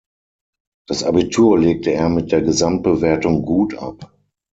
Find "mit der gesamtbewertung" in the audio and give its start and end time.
2.09-3.45